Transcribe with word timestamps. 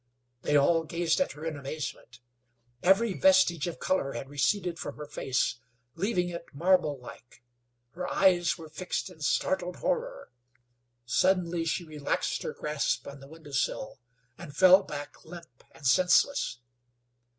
They 0.41 0.55
all 0.57 0.83
gazed 0.83 1.21
at 1.21 1.33
her 1.33 1.45
in 1.45 1.55
amazement. 1.55 2.21
Every 2.81 3.13
vestige 3.13 3.67
of 3.67 3.77
color 3.77 4.13
had 4.13 4.29
receded 4.31 4.79
from 4.79 4.97
her 4.97 5.05
face, 5.05 5.57
leaving 5.93 6.29
it 6.29 6.47
marblelike. 6.55 7.43
Her 7.91 8.07
eves 8.07 8.57
were 8.57 8.67
fixed 8.67 9.11
in 9.11 9.21
startled 9.21 9.75
horror. 9.75 10.31
Suddenly 11.05 11.65
she 11.65 11.83
relaxed 11.83 12.41
her 12.41 12.51
grasp 12.53 13.07
on 13.07 13.19
the 13.19 13.27
windowsill 13.27 13.99
and 14.39 14.57
fell 14.57 14.81
back 14.81 15.23
limp 15.23 15.63
and 15.71 15.85
senseless. 15.85 16.57